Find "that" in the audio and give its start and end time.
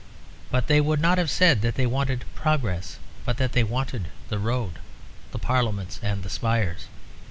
1.61-1.75, 3.37-3.51